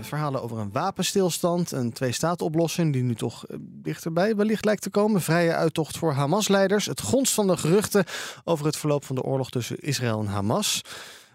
[0.00, 5.20] Verhalen over een wapenstilstand, een twee-staat-oplossing die nu toch uh, dichterbij wellicht lijkt te komen.
[5.20, 6.86] Vrije uittocht voor Hamas-leiders.
[6.86, 8.04] Het gonst van de geruchten
[8.44, 10.82] over het verloop van de oorlog tussen Israël en Hamas.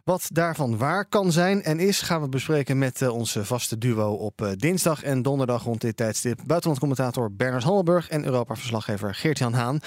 [0.04, 4.14] Wat daarvan waar kan zijn en is, gaan we bespreken met uh, onze vaste duo
[4.14, 6.40] op dinsdag en donderdag rond dit tijdstip.
[6.46, 9.80] Buitenlandcommentator Bernard Hammelburg en Europa-verslaggever Geert-Jan Haan.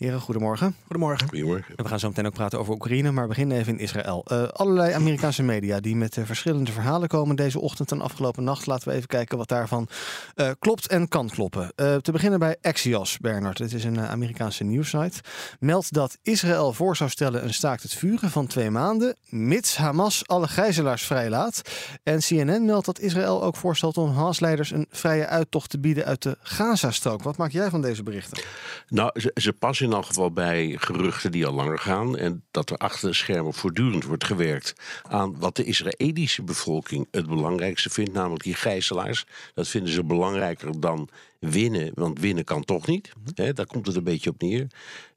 [0.00, 0.74] Heren, goedemorgen.
[0.82, 1.28] Goedemorgen.
[1.28, 1.74] Goedemorgen.
[1.76, 4.24] we gaan zo meteen ook praten over Oekraïne, maar we beginnen even in Israël.
[4.32, 8.66] Uh, allerlei Amerikaanse media die met uh, verschillende verhalen komen deze ochtend en afgelopen nacht.
[8.66, 9.88] Laten we even kijken wat daarvan
[10.36, 11.72] uh, klopt en kan kloppen.
[11.76, 13.58] te beginnen bij Axios, Bernard.
[13.58, 15.20] Het is een Amerikaanse nieuwssite.
[15.58, 20.26] Meldt dat Israël voor zou stellen een staakt het vuren van twee maanden, mits Hamas
[20.26, 21.62] alle gijzelaars vrijlaat.
[22.02, 26.22] En CNN meldt dat Israël ook voorstelt om Hamas-leiders een vrije uittocht te bieden uit
[26.22, 27.22] de Gazastrook.
[27.22, 28.42] Wat maak jij van deze berichten?
[28.88, 32.16] Nou, ze, ze passen in elk geval bij geruchten die al langer gaan.
[32.16, 37.26] En dat er achter de schermen voortdurend wordt gewerkt aan wat de Israëlische bevolking het
[37.26, 39.24] belangrijkste vindt, namelijk die gijzelaars.
[39.54, 43.12] Dat vinden ze belangrijker dan winnen, want winnen kan toch niet.
[43.34, 44.66] He, daar komt het een beetje op neer.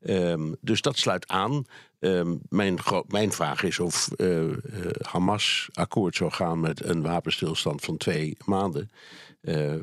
[0.01, 1.65] Um, dus dat sluit aan.
[1.99, 2.77] Um, mijn,
[3.07, 4.55] mijn vraag is of uh, uh,
[5.01, 8.89] Hamas akkoord zou gaan met een wapenstilstand van twee maanden.
[9.41, 9.73] Uh,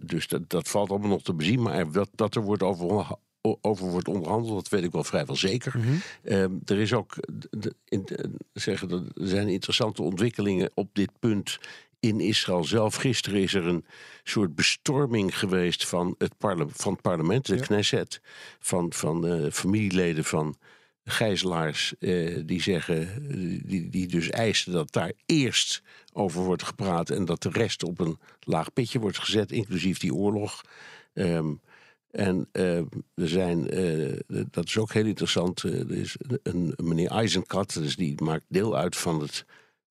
[0.00, 1.62] dus dat, dat valt allemaal nog te bezien.
[1.62, 3.16] Maar dat, dat er wordt over
[3.60, 5.72] over wordt onderhandeld, dat weet ik wel vrijwel zeker.
[5.76, 6.00] Mm -hmm.
[6.32, 7.14] um, er is ook
[7.50, 8.08] de, in,
[8.52, 11.58] zeggen, er zijn interessante ontwikkelingen op dit punt
[12.00, 12.94] in Israël zelf.
[12.94, 13.84] Gisteren is er een
[14.24, 17.62] soort bestorming geweest van het, parle van het parlement, de ja.
[17.62, 18.20] Knesset,
[18.58, 20.56] van, van uh, familieleden van
[21.04, 23.22] gijzelaars uh, die zeggen,
[23.66, 28.00] die, die dus eisen dat daar eerst over wordt gepraat en dat de rest op
[28.00, 30.62] een laag pitje wordt gezet, inclusief die oorlog.
[31.14, 31.60] Um,
[32.16, 32.78] en uh,
[33.14, 34.16] er zijn, uh,
[34.50, 38.44] dat is ook heel interessant, uh, er is een, een meneer Eisenkat, dus die maakt
[38.48, 39.44] deel uit van het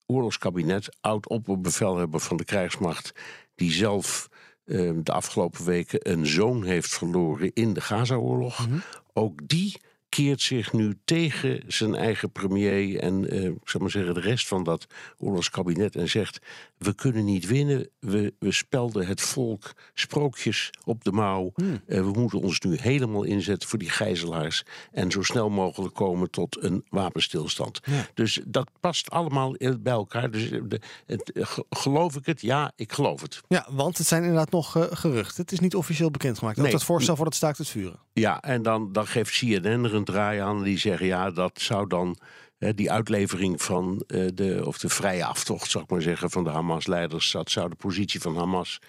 [0.06, 3.12] oorlogskabinet, oud-opperbevelhebber van de krijgsmacht,
[3.56, 4.30] die zelf
[4.66, 8.59] de afgelopen weken een zoon heeft verloren in de Gaza-oorlog.
[8.59, 8.81] Mm -hmm.
[9.14, 9.78] Ook die
[10.16, 14.48] keert zich nu tegen zijn eigen premier en uh, ik zal maar zeggen, de rest
[14.48, 14.86] van dat
[15.18, 16.40] oorlogskabinet en zegt:
[16.78, 17.90] We kunnen niet winnen.
[18.00, 21.52] We, we spelden het volk sprookjes op de mouw.
[21.56, 21.81] Hmm.
[21.88, 26.30] Uh, we moeten ons nu helemaal inzetten voor die gijzelaars en zo snel mogelijk komen
[26.30, 27.80] tot een wapenstilstand.
[27.84, 28.08] Ja.
[28.14, 30.32] Dus dat past allemaal bij elkaar.
[30.32, 31.32] Dus de, het,
[31.70, 32.42] geloof ik het?
[32.42, 33.42] Ja, ik geloof het.
[33.47, 35.42] Ja, want het zijn inderdaad nog uh, geruchten.
[35.42, 36.58] Het is niet officieel bekendgemaakt.
[36.58, 36.74] Ook nee.
[36.74, 38.05] dat voorstel voor het staakt het vuren.
[38.20, 40.64] Ja, en dan, dan geeft CNN er een draai aan.
[40.64, 42.18] Die zeggen ja, dat zou dan
[42.58, 46.44] hè, die uitlevering van uh, de, of de vrije aftocht, zou ik maar zeggen, van
[46.44, 48.80] de Hamas-leiders, dat zou de positie van Hamas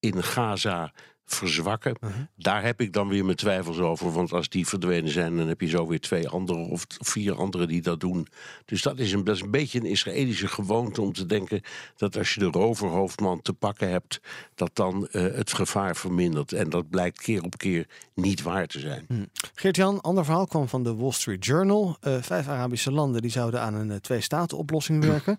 [0.00, 0.92] in Gaza
[1.24, 1.96] verzwakken.
[2.00, 2.20] Uh -huh.
[2.36, 4.12] Daar heb ik dan weer mijn twijfels over.
[4.12, 7.68] Want als die verdwenen zijn, dan heb je zo weer twee anderen of vier anderen
[7.68, 8.26] die dat doen.
[8.64, 11.60] Dus dat is een, dat is een beetje een Israëlische gewoonte om te denken
[11.96, 14.20] dat als je de roverhoofdman te pakken hebt,
[14.54, 16.52] dat dan uh, het gevaar vermindert.
[16.52, 19.04] En dat blijkt keer op keer niet waar te zijn.
[19.08, 19.24] Hm.
[19.54, 21.96] Geert-Jan, ander verhaal kwam van de Wall Street Journal.
[22.00, 25.38] Uh, vijf Arabische landen die zouden aan een uh, twee-staten-oplossing werken.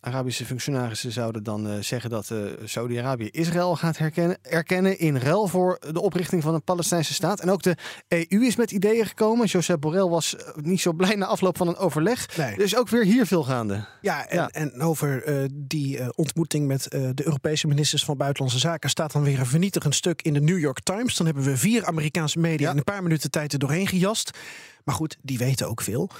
[0.00, 2.32] Arabische functionarissen zouden dan zeggen dat
[2.64, 7.40] Saudi-Arabië Israël gaat herkennen, erkennen in ruil voor de oprichting van een Palestijnse staat.
[7.40, 7.76] En ook de
[8.08, 9.46] EU is met ideeën gekomen.
[9.46, 12.36] Josep Borrell was niet zo blij na afloop van een overleg.
[12.36, 12.52] Nee.
[12.52, 13.86] Er is ook weer hier veel gaande.
[14.00, 14.48] Ja, en, ja.
[14.48, 19.12] en over uh, die uh, ontmoeting met uh, de Europese ministers van Buitenlandse Zaken staat
[19.12, 21.16] dan weer een vernietigend stuk in de New York Times.
[21.16, 22.70] Dan hebben we vier Amerikaanse media ja.
[22.70, 24.38] in een paar minuten tijd er doorheen gejast.
[24.84, 26.10] Maar goed, die weten ook veel.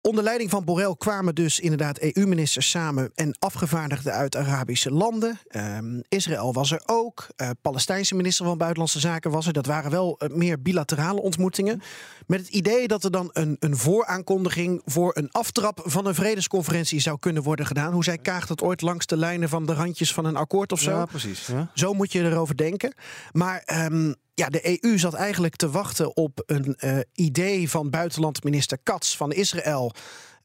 [0.00, 5.38] Onder leiding van Borrell kwamen dus inderdaad EU-ministers samen en afgevaardigden uit Arabische landen.
[5.50, 7.26] Um, Israël was er ook.
[7.36, 9.52] Uh, Palestijnse minister van Buitenlandse Zaken was er.
[9.52, 11.80] Dat waren wel uh, meer bilaterale ontmoetingen.
[12.26, 17.00] Met het idee dat er dan een, een vooraankondiging voor een aftrap van een vredesconferentie
[17.00, 17.92] zou kunnen worden gedaan.
[17.92, 20.80] Hoe zij kaagt het ooit langs de lijnen van de randjes van een akkoord of
[20.80, 20.90] zo.
[20.90, 21.46] Ja, precies.
[21.46, 21.70] Ja.
[21.74, 22.94] Zo moet je erover denken.
[23.32, 28.78] Maar um, ja, de EU zat eigenlijk te wachten op een uh, idee van buitenlandminister
[28.82, 29.92] Katz van Israël.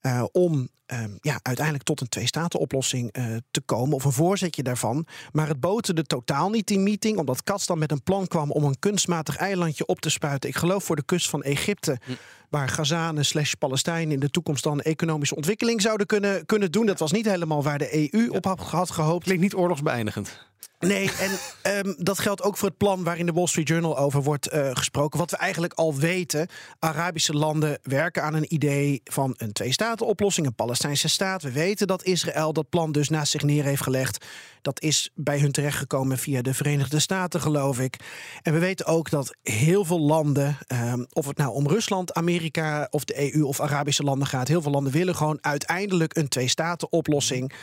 [0.01, 5.05] Uh, om uh, ja, uiteindelijk tot een twee-staten-oplossing uh, te komen, of een voorzetje daarvan.
[5.31, 8.63] Maar het boterde totaal niet, die meeting, omdat Katz dan met een plan kwam om
[8.63, 10.49] een kunstmatig eilandje op te spuiten.
[10.49, 12.11] Ik geloof voor de kust van Egypte, hm.
[12.49, 16.85] waar Gazanen slash Palestijnen in de toekomst dan economische ontwikkeling zouden kunnen, kunnen doen.
[16.85, 18.29] Dat was niet helemaal waar de EU ja.
[18.29, 19.23] op had, had gehoopt.
[19.23, 20.51] Klinkt niet oorlogsbeëindigend.
[20.87, 21.31] Nee, en
[21.61, 24.69] ehm, dat geldt ook voor het plan waarin de Wall Street Journal over wordt eh,
[24.73, 25.19] gesproken.
[25.19, 26.47] Wat we eigenlijk al weten.
[26.79, 31.41] Arabische landen werken aan een idee van een twee-staten-oplossing, een Palestijnse staat.
[31.41, 34.25] We weten dat Israël dat plan dus naast zich neer heeft gelegd.
[34.61, 37.97] Dat is bij hun terechtgekomen via de Verenigde Staten, geloof ik.
[38.41, 42.87] En we weten ook dat heel veel landen, ehm, of het nou om Rusland, Amerika
[42.89, 47.53] of de EU of Arabische landen gaat, heel veel landen willen gewoon uiteindelijk een twee-staten-oplossing.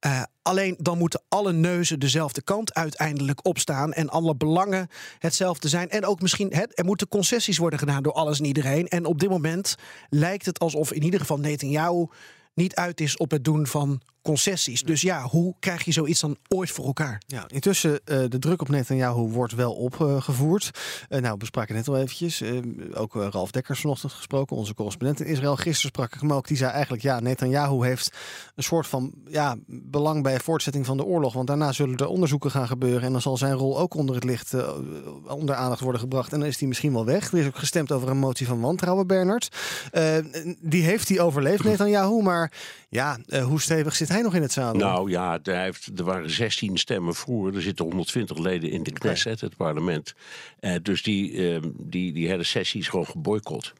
[0.00, 3.92] Uh, alleen dan moeten alle neuzen dezelfde kant uiteindelijk opstaan.
[3.92, 4.88] En alle belangen
[5.18, 5.90] hetzelfde zijn.
[5.90, 8.88] En ook misschien, er moeten concessies worden gedaan door alles en iedereen.
[8.88, 9.74] En op dit moment
[10.08, 12.06] lijkt het alsof in ieder geval Netanyahu
[12.54, 14.82] niet uit is op het doen van concessies.
[14.82, 17.22] Dus ja, hoe krijg je zoiets dan ooit voor elkaar?
[17.26, 20.70] Ja, intussen uh, de druk op Netanyahu wordt wel opgevoerd.
[21.08, 22.42] Uh, nou, we spraken net al eventjes.
[22.42, 22.60] Uh,
[22.94, 25.56] ook Ralf Dekkers vanochtend gesproken, onze correspondent in Israël.
[25.56, 26.46] Gisteren sprak ik hem ook.
[26.46, 28.12] Die zei eigenlijk, ja, Netanyahu heeft
[28.54, 31.32] een soort van ja, belang bij voortzetting van de oorlog.
[31.32, 33.02] Want daarna zullen er onderzoeken gaan gebeuren.
[33.02, 34.54] En dan zal zijn rol ook onder het licht,
[35.26, 36.32] onder aandacht worden gebracht.
[36.32, 37.32] En dan is hij misschien wel weg.
[37.32, 39.48] Er is ook gestemd over een motie van wantrouwen, Bernard.
[40.60, 42.22] die heeft hij overleefd, Netanyahu.
[42.22, 42.52] Maar
[42.96, 44.16] ja, hoe stevig zit hij?
[44.16, 44.80] hij nog in het zadel?
[44.80, 47.54] Nou ja, er, heeft, er waren 16 stemmen voor.
[47.54, 50.14] Er zitten 120 leden in de Knesset, het parlement.
[50.60, 53.72] Uh, dus die, uh, die, die hele sessie is gewoon geboycott.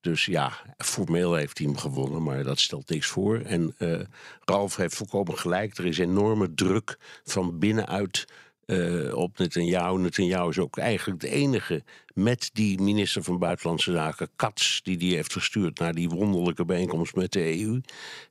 [0.00, 3.40] Dus ja, formeel heeft hij hem gewonnen, maar dat stelt niks voor.
[3.40, 4.00] En uh,
[4.44, 5.78] Ralf heeft volkomen gelijk.
[5.78, 8.26] Er is enorme druk van binnenuit
[8.66, 9.98] uh, op Netanyahu.
[9.98, 11.82] Netanyahu is ook eigenlijk de enige
[12.14, 17.14] met die minister van Buitenlandse Zaken, Katz, die die heeft gestuurd naar die wonderlijke bijeenkomst
[17.14, 17.80] met de EU.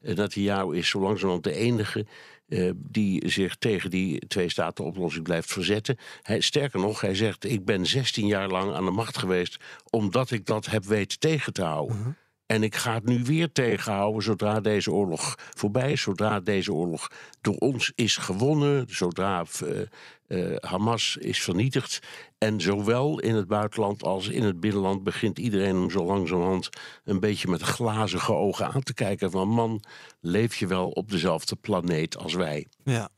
[0.02, 2.06] Uh, Netanyahu is zo langzamerhand de enige
[2.48, 5.98] uh, die zich tegen die twee-staten-oplossing blijft verzetten.
[6.22, 9.58] Hij, sterker nog, hij zegt: Ik ben 16 jaar lang aan de macht geweest
[9.90, 11.98] omdat ik dat heb weten tegen te houden.
[11.98, 12.14] -huh.
[12.46, 17.12] En ik ga het nu weer tegenhouden zodra deze oorlog voorbij is, zodra deze oorlog
[17.42, 19.82] door ons is gewonnen, zodra uh,
[20.28, 22.00] uh, Hamas is vernietigd.
[22.38, 26.70] En zowel in het buitenland als in het binnenland begint iedereen hem zo langzamerhand
[27.04, 29.84] een beetje met glazige ogen aan te kijken van man,
[30.22, 32.68] leef je wel op dezelfde planeet als wij?
[32.84, 33.10] Ja.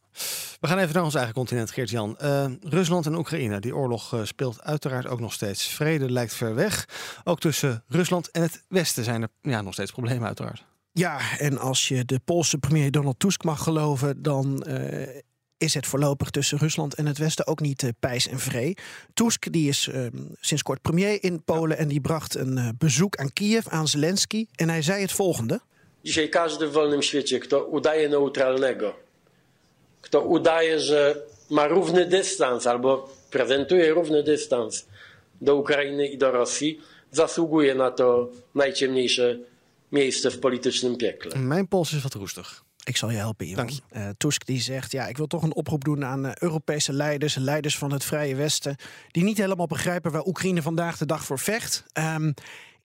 [0.59, 2.17] We gaan even naar ons eigen continent, Geert-Jan.
[2.21, 3.59] Uh, Rusland en Oekraïne.
[3.59, 5.67] Die oorlog uh, speelt uiteraard ook nog steeds.
[5.67, 6.85] Vrede lijkt ver weg.
[7.23, 10.65] Ook tussen Rusland en het Westen zijn er ja, nog steeds problemen, uiteraard.
[10.91, 15.07] Ja, en als je de Poolse premier Donald Tusk mag geloven, dan uh,
[15.57, 18.73] is het voorlopig tussen Rusland en het Westen ook niet uh, pijs en vree.
[19.13, 20.07] Tusk die is uh,
[20.39, 24.45] sinds kort premier in Polen en die bracht een uh, bezoek aan Kiev, aan Zelensky.
[24.55, 25.61] En hij zei het volgende.
[26.01, 28.95] Dzisiaj każdy w wolnym świecie, kto udaje neutralnego,
[30.07, 31.15] kto udaje, że
[31.49, 34.87] ma równy dystans albo prezentuje równy dystans
[35.41, 36.79] do Ukrainy i do Rosji,
[37.11, 39.37] zasługuje na to najciemniejsze
[39.91, 41.39] miejsce w politycznym piekle.
[41.39, 42.63] Mijn pols is wat roestig.
[42.85, 43.69] Ik zal je helpen, Ivan.
[43.69, 47.35] Uh, Tusk die zegt, ja, ik wil toch een oproep doen aan uh, Europese leiders,
[47.35, 48.75] leiders van het Vrije Westen,
[49.11, 51.83] die niet helemaal begrijpen waar Oekraïne vandaag de dag voor vecht.
[51.93, 52.33] Um,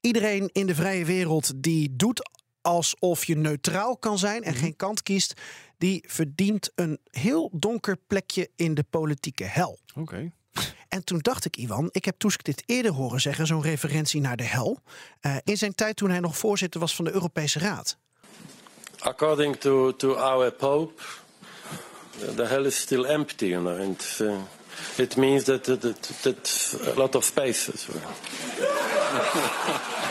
[0.01, 2.29] iedereen in de vrije wereld die doet
[2.61, 4.63] alsof je neutraal kan zijn en mm -hmm.
[4.63, 5.33] geen kant kiest,
[5.83, 9.79] die verdient een heel donker plekje in de politieke hel.
[9.95, 9.99] Oké.
[9.99, 10.31] Okay.
[10.87, 14.37] En toen dacht ik, Ivan, ik heb Tusk dit eerder horen zeggen, zo'n referentie naar
[14.37, 14.79] de hel,
[15.21, 17.97] uh, in zijn tijd toen hij nog voorzitter was van de Europese Raad.
[18.99, 21.03] According to, to our Pope,
[22.35, 24.37] the hell is still empty, you know, and uh,
[24.97, 25.81] it means that, that,
[26.21, 27.87] that a lot of spaces.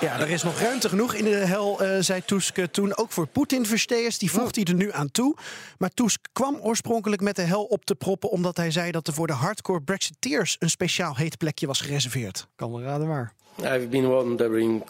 [0.00, 2.96] Ja, er is nog ruimte genoeg in de hel, uh, zei Tusk toen.
[2.96, 5.36] Ook voor Poetin-versteers, die voegt hij er nu aan toe.
[5.78, 8.30] Maar Tusk kwam oorspronkelijk met de hel op te proppen...
[8.30, 10.56] omdat hij zei dat er voor de hardcore Brexiteers...
[10.58, 12.46] een speciaal heet plekje was gereserveerd.
[12.56, 13.32] Kan wel raden waar.
[13.58, 14.82] I've been wondering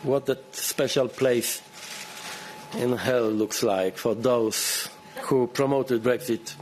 [0.00, 1.58] what that special place
[2.76, 4.88] in hell looks like for those
[5.22, 6.56] who promoted Brexit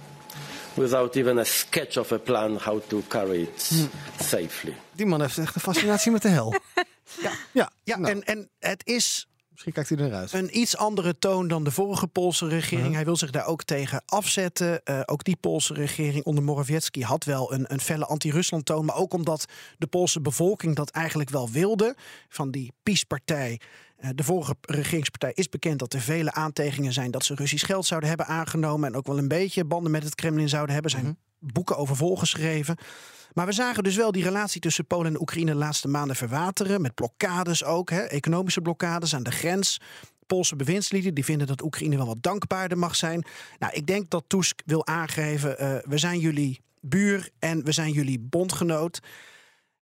[0.74, 3.88] without even a sketch of a plan how to carry it hmm.
[4.20, 4.76] safely.
[4.92, 6.54] Die man heeft echt een fascinatie met de hel.
[7.22, 8.12] Ja, ja, ja nou.
[8.12, 10.32] en, en het is Misschien kijkt hij eruit.
[10.32, 12.80] Een iets andere toon dan de vorige Poolse regering.
[12.80, 12.94] Uh -huh.
[12.94, 14.80] Hij wil zich daar ook tegen afzetten.
[14.84, 18.84] Uh, ook die Poolse regering onder Morawiecki had wel een, een felle anti-Rusland toon.
[18.84, 19.44] Maar ook omdat
[19.78, 21.96] de Poolse bevolking dat eigenlijk wel wilde.
[22.28, 23.60] Van die PiS-partij.
[24.00, 27.86] Uh, de vorige regeringspartij is bekend dat er vele aantegingen zijn dat ze Russisch geld
[27.86, 28.88] zouden hebben aangenomen.
[28.88, 30.90] En ook wel een beetje banden met het Kremlin zouden hebben.
[30.90, 31.18] Zijn uh -huh.
[31.38, 32.76] Boeken over volgeschreven.
[33.32, 36.80] Maar we zagen dus wel die relatie tussen Polen en Oekraïne de laatste maanden verwateren.
[36.80, 39.80] Met blokkades ook, hè, economische blokkades aan de grens.
[40.26, 43.24] Poolse bewindslieden die vinden dat Oekraïne wel wat dankbaarder mag zijn.
[43.58, 47.92] Nou, ik denk dat Tusk wil aangeven: uh, we zijn jullie buur en we zijn
[47.92, 49.00] jullie bondgenoot.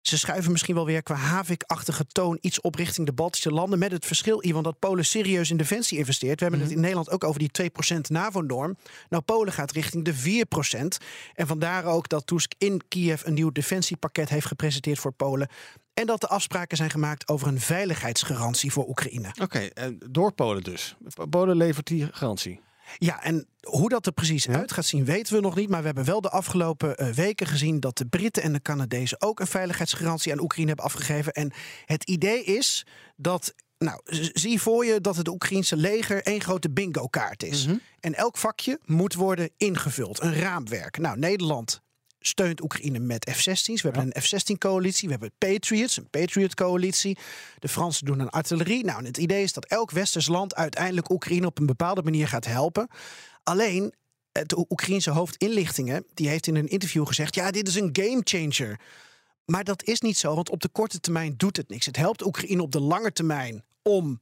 [0.07, 3.79] Ze schuiven misschien wel weer qua havik-achtige toon iets op richting de Baltische landen.
[3.79, 6.39] Met het verschil, Iwan, dat Polen serieus in defensie investeert.
[6.39, 7.51] We hebben het in Nederland ook over die
[7.95, 8.77] 2% NAVO-norm.
[9.09, 11.05] Nou, Polen gaat richting de 4%.
[11.35, 15.49] En vandaar ook dat Tusk in Kiev een nieuw defensiepakket heeft gepresenteerd voor Polen.
[15.95, 19.35] En dat de afspraken zijn gemaakt over een veiligheidsgarantie voor Oekraïne.
[19.43, 20.97] Oké, en door Polen dus.
[21.31, 22.61] Polen levert die garantie.
[22.99, 25.69] Ja, en hoe dat er precies uit gaat zien, weten we nog niet.
[25.69, 29.21] Maar we hebben wel de afgelopen eh, weken gezien dat de Britten en de Canadezen
[29.21, 31.33] ook een veiligheidsgarantie aan Oekraïne hebben afgegeven.
[31.33, 31.53] En
[31.85, 33.55] het idee is dat.
[33.79, 34.01] Nou,
[34.33, 37.67] zie voor je dat het Oekraïense leger één grote bingo-kaart is.
[38.01, 40.23] En elk vakje moet worden ingevuld.
[40.23, 40.99] Een raamwerk.
[40.99, 41.83] Nou, Nederland
[42.27, 43.83] steunt Oekraïne met F-16's.
[43.83, 45.09] We hebben een F-16-coalitie.
[45.09, 47.19] We hebben Patriots, een Patriot-coalitie.
[47.59, 48.85] De Fransen doen een artillerie.
[48.85, 52.29] Nou, en het idee is dat elk westers land uiteindelijk Oekraïne op een bepaalde manier
[52.29, 52.89] gaat helpen.
[53.43, 53.95] Alleen,
[54.33, 57.35] het Oekraïense hoofdinlichtingen, die heeft in een interview gezegd...
[57.35, 58.81] ja, dit is een gamechanger.
[59.45, 61.87] Maar dat is niet zo, want op de korte termijn doet het niks.
[61.87, 64.21] Het helpt Oekraïne op de lange termijn om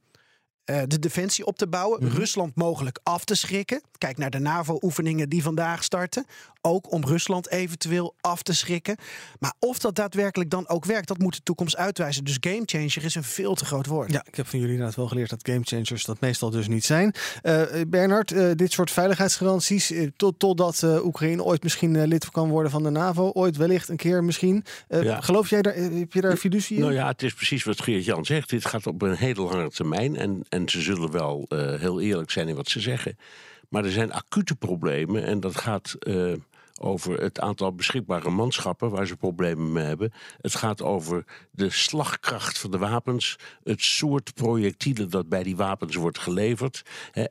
[0.65, 2.09] eh, de defensie op te bouwen.
[2.09, 3.81] Rusland mogelijk af te schrikken.
[3.97, 6.25] Kijk naar de NAVO-oefeningen die vandaag starten.
[6.61, 8.95] Ook om Rusland eventueel af te schrikken.
[9.39, 12.23] Maar of dat daadwerkelijk dan ook werkt, dat moet de toekomst uitwijzen.
[12.23, 14.11] Dus gamechanger is een veel te groot woord.
[14.11, 17.13] Ja, ik heb van jullie inderdaad wel geleerd dat gamechangers dat meestal dus niet zijn.
[17.41, 22.31] Eh Bernard, eh, dit soort veiligheidsgaranties, eh, tot, totdat eh, Oekraïne ooit misschien eh, lid
[22.31, 24.63] kan worden van de NAVO, ooit wellicht een keer misschien.
[24.87, 25.21] Eh, Ja.
[25.21, 26.81] Geloof jij daar, eh, heb je daar fiducie in?
[26.81, 28.49] Nou ja, het is precies wat Geert-Jan zegt.
[28.49, 30.15] Dit gaat op een hele lange termijn.
[30.15, 33.17] En, en ze zullen wel eh, heel eerlijk zijn in wat ze zeggen.
[33.69, 35.23] Maar er zijn acute problemen.
[35.23, 36.33] En dat gaat eh,
[36.79, 40.13] over het aantal beschikbare manschappen waar ze problemen mee hebben.
[40.41, 43.35] Het gaat over de slagkracht van de wapens.
[43.63, 46.81] Het soort projectielen dat bij die wapens wordt geleverd.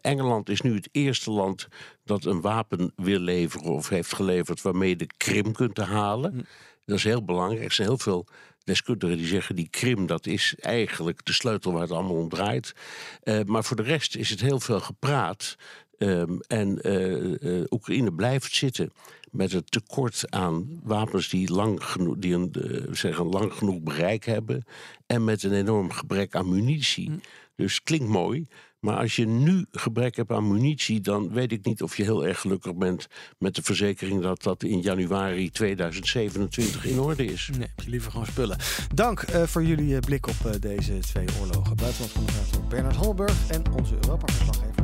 [0.00, 1.68] Engeland is nu het eerste land
[2.04, 6.46] dat een wapen wil leveren of heeft geleverd waarmee je de Krim kunt halen.
[6.84, 7.64] Dat is heel belangrijk.
[7.64, 8.26] Er zijn heel veel
[8.64, 12.74] deskundigen die zeggen die Krim dat is eigenlijk de sleutel waar het allemaal om draait.
[13.22, 15.56] Eh, maar voor de rest is het heel veel gepraat.
[15.98, 18.92] Ehm, en eh, eh, Oekraïne blijft zitten
[19.30, 22.54] met het tekort aan wapens die, lang genoeg, die een,
[22.90, 24.64] zeg, een lang genoeg bereik hebben.
[25.06, 27.10] En met een enorm gebrek aan munitie.
[27.56, 28.46] Dus klinkt mooi.
[28.84, 32.26] Maar als je nu gebrek hebt aan munitie, dan weet ik niet of je heel
[32.26, 33.06] erg gelukkig bent
[33.38, 37.50] met de verzekering dat dat in januari 2027 in orde is.
[37.52, 38.56] Nee, heb je liever gewoon spullen.
[38.94, 41.76] Dank eh, voor jullie eh, blik op eh, deze twee oorlogen.
[41.76, 44.83] Buitenlandcommentator Bernard Holberg en onze Europa-verslaggever.